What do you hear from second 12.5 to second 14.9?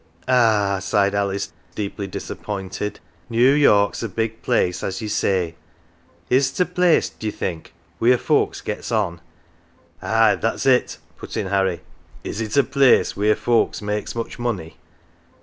a place wheer folks makes much money